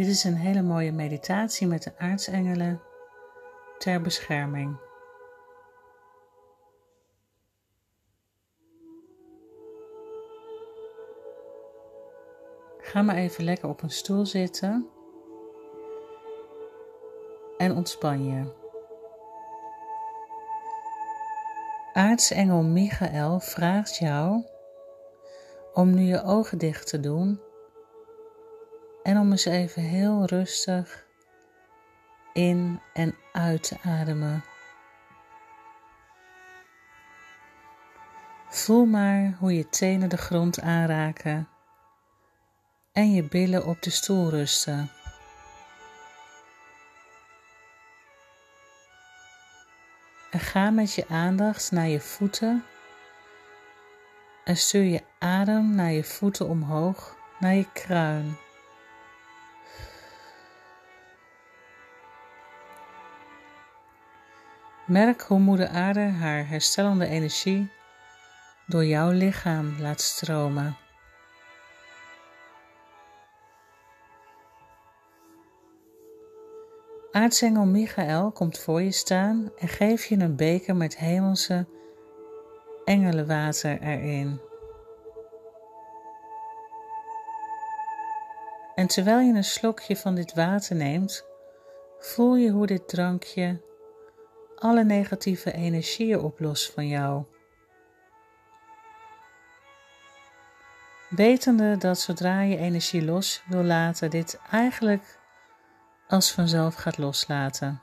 Dit 0.00 0.08
is 0.08 0.24
een 0.24 0.36
hele 0.36 0.62
mooie 0.62 0.92
meditatie 0.92 1.66
met 1.66 1.82
de 1.82 1.92
aartsengelen 1.98 2.82
ter 3.78 4.00
bescherming. 4.00 4.76
Ga 12.78 13.02
maar 13.02 13.16
even 13.16 13.44
lekker 13.44 13.68
op 13.68 13.82
een 13.82 13.90
stoel 13.90 14.26
zitten 14.26 14.88
en 17.56 17.76
ontspan 17.76 18.24
je. 18.24 18.52
Aartsengel 21.92 22.62
Michael 22.62 23.40
vraagt 23.40 23.96
jou 23.96 24.44
om 25.72 25.94
nu 25.94 26.02
je 26.02 26.22
ogen 26.22 26.58
dicht 26.58 26.86
te 26.86 27.00
doen 27.00 27.40
en 29.02 29.18
om 29.18 29.30
eens 29.30 29.44
even 29.44 29.82
heel 29.82 30.24
rustig 30.24 31.06
in 32.32 32.80
en 32.92 33.14
uit 33.32 33.62
te 33.62 33.76
ademen. 33.82 34.44
Voel 38.48 38.84
maar 38.84 39.36
hoe 39.38 39.54
je 39.54 39.68
tenen 39.68 40.08
de 40.08 40.16
grond 40.16 40.60
aanraken 40.60 41.48
en 42.92 43.12
je 43.12 43.22
billen 43.22 43.66
op 43.66 43.82
de 43.82 43.90
stoel 43.90 44.30
rusten. 44.30 44.90
En 50.30 50.40
ga 50.40 50.70
met 50.70 50.94
je 50.94 51.08
aandacht 51.08 51.70
naar 51.70 51.88
je 51.88 52.00
voeten 52.00 52.64
en 54.44 54.56
stuur 54.56 54.82
je 54.82 55.02
adem 55.18 55.74
naar 55.74 55.92
je 55.92 56.04
voeten 56.04 56.48
omhoog, 56.48 57.16
naar 57.38 57.54
je 57.54 57.72
kruin. 57.72 58.36
Merk 64.90 65.20
hoe 65.20 65.38
Moeder 65.38 65.68
Aarde 65.68 66.00
haar 66.00 66.48
herstellende 66.48 67.06
energie 67.06 67.70
door 68.66 68.84
jouw 68.84 69.10
lichaam 69.10 69.80
laat 69.80 70.00
stromen. 70.00 70.76
Aartsengel 77.10 77.64
Michael 77.64 78.32
komt 78.32 78.58
voor 78.58 78.82
je 78.82 78.90
staan 78.90 79.50
en 79.58 79.68
geeft 79.68 80.04
je 80.08 80.16
een 80.18 80.36
beker 80.36 80.76
met 80.76 80.98
hemelse 80.98 81.66
engelenwater 82.84 83.80
erin. 83.82 84.40
En 88.74 88.86
terwijl 88.86 89.20
je 89.20 89.34
een 89.34 89.44
slokje 89.44 89.96
van 89.96 90.14
dit 90.14 90.34
water 90.34 90.76
neemt, 90.76 91.24
voel 91.98 92.36
je 92.36 92.50
hoe 92.50 92.66
dit 92.66 92.88
drankje 92.88 93.68
alle 94.60 94.84
negatieve 94.84 95.52
energieën 95.52 96.18
oplost 96.18 96.72
van 96.72 96.88
jou. 96.88 97.24
Wetende 101.08 101.76
dat 101.76 101.98
zodra 101.98 102.40
je 102.40 102.56
energie 102.56 103.04
los 103.04 103.42
wil 103.46 103.62
laten, 103.62 104.10
dit 104.10 104.40
eigenlijk 104.50 105.18
als 106.08 106.32
vanzelf 106.32 106.74
gaat 106.74 106.98
loslaten. 106.98 107.80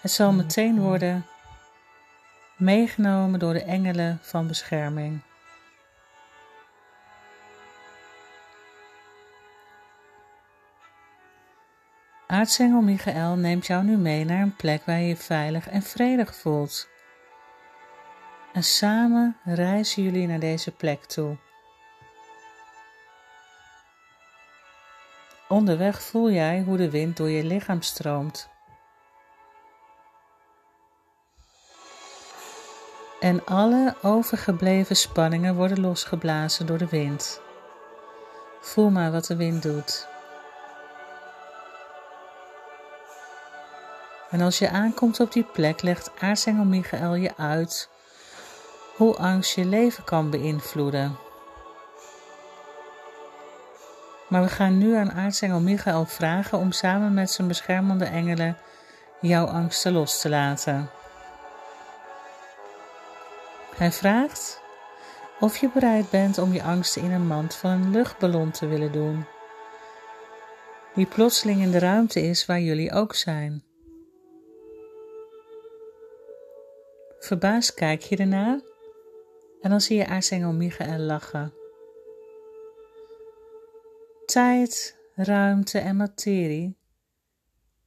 Het 0.00 0.10
zal 0.10 0.32
meteen 0.32 0.80
worden 0.80 1.26
meegenomen 2.56 3.38
door 3.38 3.52
de 3.52 3.62
engelen 3.62 4.18
van 4.22 4.46
bescherming. 4.46 5.22
Aartsengel 12.26 12.80
Michael 12.80 13.36
neemt 13.36 13.66
jou 13.66 13.84
nu 13.84 13.96
mee 13.96 14.24
naar 14.24 14.42
een 14.42 14.56
plek 14.56 14.84
waar 14.84 14.98
je 14.98 15.06
je 15.06 15.16
veilig 15.16 15.68
en 15.68 15.82
vredig 15.82 16.34
voelt. 16.34 16.88
En 18.52 18.64
samen 18.64 19.36
reizen 19.44 20.02
jullie 20.02 20.26
naar 20.26 20.38
deze 20.38 20.70
plek 20.70 21.04
toe. 21.04 21.36
Onderweg 25.48 26.02
voel 26.02 26.30
jij 26.30 26.62
hoe 26.66 26.76
de 26.76 26.90
wind 26.90 27.16
door 27.16 27.30
je 27.30 27.44
lichaam 27.44 27.82
stroomt. 27.82 28.48
En 33.20 33.44
alle 33.44 33.94
overgebleven 34.02 34.96
spanningen 34.96 35.54
worden 35.54 35.80
losgeblazen 35.80 36.66
door 36.66 36.78
de 36.78 36.88
wind. 36.88 37.40
Voel 38.60 38.90
maar 38.90 39.12
wat 39.12 39.26
de 39.26 39.36
wind 39.36 39.62
doet. 39.62 40.15
En 44.30 44.40
als 44.40 44.58
je 44.58 44.70
aankomt 44.70 45.20
op 45.20 45.32
die 45.32 45.46
plek, 45.52 45.82
legt 45.82 46.10
aartsengel 46.20 46.64
Michael 46.64 47.14
je 47.14 47.36
uit 47.36 47.88
hoe 48.96 49.16
angst 49.16 49.54
je 49.54 49.64
leven 49.64 50.04
kan 50.04 50.30
beïnvloeden. 50.30 51.16
Maar 54.28 54.42
we 54.42 54.48
gaan 54.48 54.78
nu 54.78 54.94
aan 54.94 55.12
aartsengel 55.12 55.60
Michael 55.60 56.04
vragen 56.04 56.58
om 56.58 56.72
samen 56.72 57.14
met 57.14 57.30
zijn 57.30 57.48
beschermende 57.48 58.04
engelen 58.04 58.56
jouw 59.20 59.46
angsten 59.46 59.92
los 59.92 60.20
te 60.20 60.28
laten. 60.28 60.90
Hij 63.76 63.92
vraagt 63.92 64.60
of 65.40 65.56
je 65.56 65.70
bereid 65.74 66.10
bent 66.10 66.38
om 66.38 66.52
je 66.52 66.62
angsten 66.62 67.02
in 67.02 67.10
een 67.10 67.26
mand 67.26 67.54
van 67.54 67.70
een 67.70 67.90
luchtballon 67.90 68.50
te 68.50 68.66
willen 68.66 68.92
doen, 68.92 69.26
die 70.94 71.06
plotseling 71.06 71.60
in 71.62 71.70
de 71.70 71.78
ruimte 71.78 72.22
is 72.22 72.46
waar 72.46 72.60
jullie 72.60 72.92
ook 72.92 73.14
zijn. 73.14 73.65
Verbaasd 77.26 77.74
kijk 77.74 78.02
je 78.02 78.16
ernaar 78.16 78.60
en 79.60 79.70
dan 79.70 79.80
zie 79.80 79.96
je 79.96 80.06
aartsengel 80.06 80.52
Michael 80.52 80.98
lachen. 80.98 81.54
Tijd, 84.24 84.98
ruimte 85.14 85.78
en 85.78 85.96
materie 85.96 86.78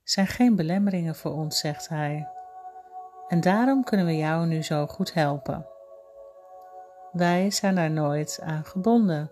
zijn 0.03 0.27
geen 0.27 0.55
belemmeringen 0.55 1.16
voor 1.16 1.31
ons, 1.31 1.59
zegt 1.59 1.89
hij. 1.89 2.27
En 3.27 3.41
daarom 3.41 3.83
kunnen 3.83 4.05
we 4.05 4.17
jou 4.17 4.45
nu 4.45 4.63
zo 4.63 4.88
goed 4.88 5.13
helpen. 5.13 5.67
Wij 7.11 7.51
zijn 7.51 7.75
daar 7.75 7.91
nooit 7.91 8.39
aan 8.41 8.66
gebonden. 8.66 9.31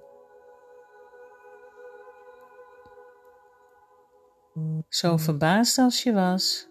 Zo 4.89 5.17
verbaasd 5.17 5.77
als 5.77 6.03
je 6.03 6.13
was, 6.13 6.69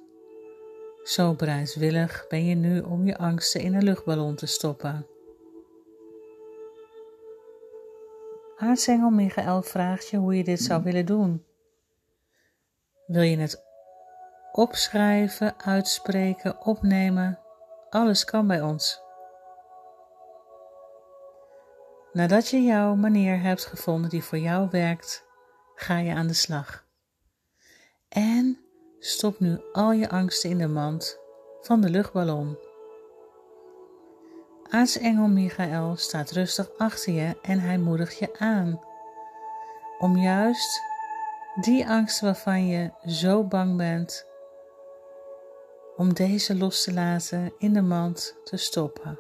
zo 1.07 1.35
bereidwillig 1.35 2.27
ben 2.29 2.45
je 2.45 2.55
nu 2.55 2.81
om 2.81 3.07
je 3.07 3.19
angsten 3.19 3.61
in 3.61 3.75
een 3.75 3.85
luchtballon 3.85 4.35
te 4.35 4.47
stoppen. 4.47 5.07
Aartsengel 8.57 9.11
Michael 9.11 9.63
vraagt 9.63 10.09
je 10.09 10.17
hoe 10.17 10.37
je 10.37 10.45
dit 10.45 10.61
zou 10.61 10.83
willen 10.83 11.07
doen. 11.07 11.45
Wil 13.07 13.23
je 13.23 13.37
het 13.37 13.63
opschrijven, 14.53 15.59
uitspreken, 15.59 16.67
opnemen? 16.67 17.39
Alles 17.91 18.25
kan 18.25 18.47
bij 18.47 18.63
ons. 18.63 19.01
Nadat 22.13 22.49
je 22.49 22.63
jouw 22.63 22.95
manier 22.95 23.41
hebt 23.41 23.65
gevonden 23.65 24.11
die 24.11 24.25
voor 24.25 24.39
jou 24.39 24.69
werkt, 24.71 25.25
ga 25.75 25.99
je 25.99 26.15
aan 26.15 26.27
de 26.27 26.35
slag. 26.35 26.87
En 28.09 28.66
stop 29.07 29.41
nu 29.41 29.61
al 29.73 29.93
je 29.93 30.09
angsten 30.09 30.51
in 30.51 30.59
de 30.59 30.67
mand 30.67 31.19
van 31.61 31.81
de 31.81 31.91
luchtballon. 31.91 32.59
Aartsengel 34.71 35.27
Michael 35.27 35.97
staat 35.97 36.31
rustig 36.31 36.71
achter 36.77 37.13
je 37.13 37.39
en 37.43 37.61
hij 37.61 37.79
moedigt 37.79 38.19
je 38.19 38.39
aan 38.39 38.81
om 39.99 40.17
juist 40.17 40.81
die 41.61 41.89
angsten 41.89 42.25
waarvan 42.25 42.67
je 42.67 42.91
zo 43.07 43.45
bang 43.45 43.77
bent, 43.77 44.27
om 45.97 46.15
deze 46.15 46.57
los 46.57 46.85
te 46.85 46.93
laten 46.93 47.53
in 47.59 47.73
de 47.73 47.83
mand 47.83 48.37
te 48.45 48.57
stoppen. 48.57 49.19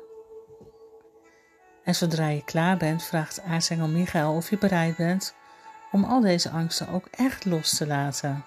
En 1.84 1.94
zodra 1.94 2.28
je 2.28 2.44
klaar 2.44 2.76
bent, 2.76 3.02
vraagt 3.02 3.40
aartsengel 3.40 3.88
Michael 3.88 4.34
of 4.34 4.50
je 4.50 4.58
bereid 4.58 4.96
bent 4.96 5.34
om 5.92 6.04
al 6.04 6.20
deze 6.20 6.50
angsten 6.50 6.88
ook 6.88 7.06
echt 7.10 7.44
los 7.44 7.76
te 7.76 7.86
laten. 7.86 8.44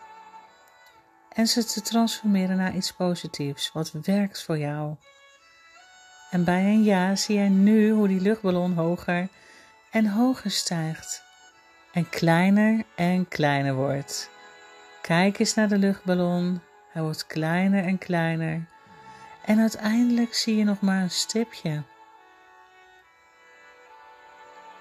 En 1.34 1.48
ze 1.48 1.66
te 1.66 1.81
transformeren 1.81 2.58
naar 2.58 2.76
iets 2.76 2.92
positiefs, 2.92 3.72
wat 3.72 3.92
werkt 3.92 4.44
voor 4.44 4.58
jou. 4.58 4.96
En 6.30 6.44
bij 6.44 6.64
een 6.64 6.84
ja 6.84 7.16
zie 7.16 7.40
je 7.40 7.50
nu 7.50 7.92
hoe 7.92 8.08
die 8.08 8.22
luchtballon 8.22 8.74
hoger 8.74 9.28
en 9.92 10.08
hoger 10.08 10.52
stijgt. 10.52 11.24
En 11.92 12.10
kleiner 12.10 12.84
en 12.96 13.28
kleiner 13.28 13.74
wordt. 13.74 14.30
Kijk 15.02 15.40
eens 15.40 15.54
naar 15.54 15.68
de 15.68 15.78
luchtballon. 15.78 16.62
Hij 16.92 17.02
wordt 17.02 17.28
kleiner 17.28 17.84
en 17.84 17.98
kleiner. 17.98 18.66
En 19.46 19.60
uiteindelijk 19.60 20.34
zie 20.34 20.56
je 20.56 20.64
nog 20.64 20.81
maar 20.81 21.02
een 21.02 21.10
stipje. 21.10 21.84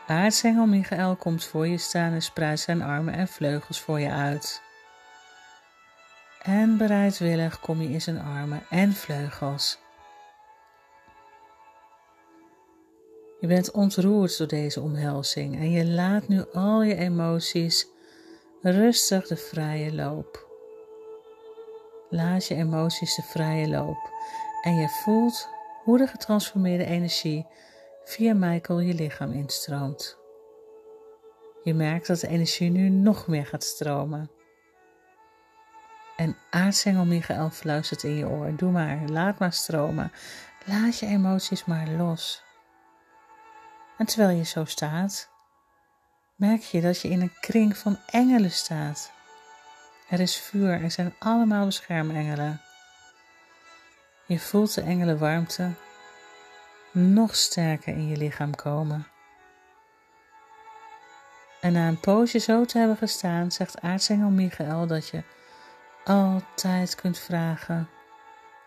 Aartsengel 0.07 0.67
Michael 0.67 1.17
komt 1.17 1.45
voor 1.45 1.67
je 1.67 1.79
staan 1.79 2.13
en 2.13 2.23
spreidt 2.23 2.61
zijn 2.61 2.83
armen 2.83 3.15
en 3.15 3.29
vleugels 3.29 3.81
voor 3.81 4.01
je 4.01 4.11
uit. 4.11 4.63
En 6.49 6.77
bereidwillig 6.77 7.61
kom 7.61 7.83
je 7.83 7.89
in 7.89 8.01
zijn 8.01 8.21
armen 8.21 8.63
en 8.71 8.93
vleugels. 8.93 9.79
Je 13.41 13.47
bent 13.47 13.71
ontroerd 13.71 14.39
door 14.39 14.47
deze 14.47 14.81
omhelzing 14.81 15.57
en 15.57 15.71
je 15.71 15.87
laat 15.87 16.29
nu 16.29 16.45
al 16.53 16.83
je 16.83 16.95
emoties 16.95 17.87
rustig 18.63 19.27
de 19.27 19.37
vrije 19.37 19.95
loop. 19.95 20.47
Laat 22.11 22.47
je 22.47 22.55
emoties 22.55 23.17
de 23.17 23.23
vrije 23.23 23.69
loop 23.69 24.11
en 24.63 24.75
je 24.75 24.89
voelt 24.89 25.49
hoe 25.85 25.99
de 25.99 26.07
getransformeerde 26.07 26.85
energie 26.85 27.47
via 28.05 28.35
Michael 28.35 28.81
je 28.81 28.95
lichaam 28.95 29.33
instroomt. 29.33 30.19
Je 31.63 31.75
merkt 31.75 32.07
dat 32.07 32.21
de 32.21 32.29
energie 32.29 32.71
nu 32.71 32.89
nog 32.89 33.27
meer 33.27 33.47
gaat 33.47 33.65
stromen. 33.65 34.38
En 36.19 36.37
aartsengel 36.51 37.05
Michael 37.05 37.51
fluistert 37.51 38.03
in 38.03 38.15
je 38.15 38.29
oor: 38.29 38.57
Doe 38.57 38.71
maar, 38.71 38.99
laat 39.07 39.39
maar 39.39 39.53
stromen. 39.53 40.13
Laat 40.65 40.99
je 40.99 41.07
emoties 41.07 41.65
maar 41.65 41.89
los. 41.89 42.43
En 43.99 44.07
terwijl 44.07 44.37
je 44.37 44.45
zo 44.45 44.65
staat, 44.65 45.31
merk 46.37 46.61
je 46.61 46.81
dat 46.81 47.01
je 47.01 47.09
in 47.09 47.21
een 47.21 47.33
kring 47.41 47.77
van 47.77 47.99
engelen 48.07 48.51
staat. 48.51 49.13
Er 50.09 50.21
is 50.21 50.37
vuur, 50.37 50.83
er 50.83 50.91
zijn 50.91 51.15
allemaal 51.19 51.65
beschermengelen. 51.65 52.61
Je 54.27 54.39
voelt 54.39 54.75
de 54.75 54.83
engelenwarmte 54.83 55.71
nog 56.93 57.37
sterker 57.37 57.93
in 57.93 58.09
je 58.09 58.17
lichaam 58.17 58.55
komen. 58.55 59.07
En 61.61 61.73
na 61.73 61.89
een 61.89 62.01
poosje 62.01 62.39
zo 62.39 62.65
te 62.65 62.79
hebben 62.79 62.97
gestaan, 62.97 63.53
zegt 63.53 63.81
aartsengel 63.81 64.29
Michael 64.29 64.87
dat 64.87 65.09
je 65.09 65.23
altijd 66.09 66.95
kunt 66.95 67.19
vragen 67.19 67.89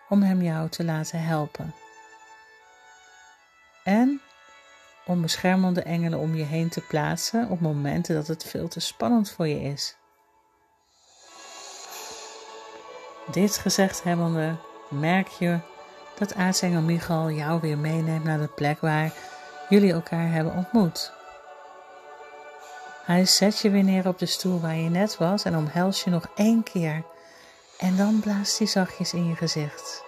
om 0.08 0.22
hem 0.22 0.42
jou 0.42 0.68
te 0.68 0.84
laten 0.84 1.22
helpen. 1.22 1.74
En 3.84 4.20
om 5.06 5.22
beschermende 5.22 5.82
engelen 5.82 6.18
om 6.18 6.34
je 6.34 6.44
heen 6.44 6.68
te 6.68 6.80
plaatsen 6.80 7.48
op 7.48 7.60
momenten 7.60 8.14
dat 8.14 8.26
het 8.26 8.44
veel 8.44 8.68
te 8.68 8.80
spannend 8.80 9.30
voor 9.30 9.46
je 9.46 9.60
is. 9.60 9.96
Dit 13.30 13.58
gezegd 13.58 14.02
hebbende, 14.02 14.56
merk 14.90 15.28
je 15.28 15.58
dat 16.18 16.34
aartsengel 16.34 16.82
Michael 16.82 17.30
jou 17.30 17.60
weer 17.60 17.78
meeneemt 17.78 18.24
naar 18.24 18.40
de 18.40 18.48
plek 18.48 18.80
waar 18.80 19.12
jullie 19.68 19.92
elkaar 19.92 20.30
hebben 20.30 20.54
ontmoet. 20.54 21.12
Hij 23.04 23.24
zet 23.24 23.58
je 23.58 23.70
weer 23.70 23.84
neer 23.84 24.08
op 24.08 24.18
de 24.18 24.26
stoel 24.26 24.60
waar 24.60 24.76
je 24.76 24.90
net 24.90 25.16
was 25.16 25.44
en 25.44 25.56
omhelst 25.56 26.04
je 26.04 26.10
nog 26.10 26.26
één 26.34 26.62
keer. 26.62 27.04
En 27.82 27.96
dan 27.96 28.20
blaast 28.20 28.58
hij 28.58 28.66
zachtjes 28.66 29.12
in 29.12 29.26
je 29.26 29.34
gezicht. 29.34 30.04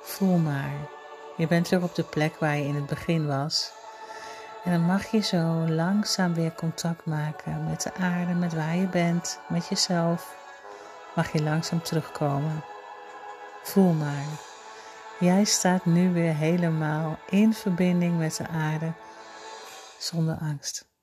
Voel 0.00 0.38
maar, 0.38 0.88
je 1.36 1.46
bent 1.46 1.68
weer 1.68 1.82
op 1.82 1.94
de 1.94 2.02
plek 2.02 2.36
waar 2.36 2.56
je 2.56 2.64
in 2.64 2.74
het 2.74 2.86
begin 2.86 3.26
was. 3.26 3.72
En 4.64 4.72
dan 4.72 4.80
mag 4.80 5.10
je 5.10 5.20
zo 5.20 5.68
langzaam 5.68 6.34
weer 6.34 6.54
contact 6.54 7.06
maken 7.06 7.64
met 7.64 7.82
de 7.82 7.94
aarde, 7.94 8.34
met 8.34 8.54
waar 8.54 8.76
je 8.76 8.86
bent, 8.86 9.40
met 9.48 9.68
jezelf. 9.68 10.36
Mag 11.14 11.32
je 11.32 11.42
langzaam 11.42 11.82
terugkomen. 11.82 12.64
Voel 13.62 13.92
maar. 13.92 14.24
Jij 15.20 15.44
staat 15.44 15.84
nu 15.84 16.12
weer 16.12 16.34
helemaal 16.34 17.18
in 17.28 17.54
verbinding 17.54 18.18
met 18.18 18.36
de 18.36 18.48
aarde 18.48 18.92
zonder 19.98 20.36
angst. 20.40 20.93